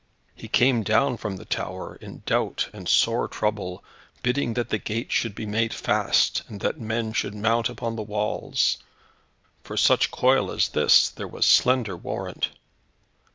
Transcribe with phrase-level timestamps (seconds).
[0.33, 3.83] He came down from the tower, in doubt and sore trouble,
[4.23, 8.01] bidding that the gates should be made fast, and that men should mount upon the
[8.01, 8.79] walls.
[9.63, 12.49] For such coil as this, there was slender warrant.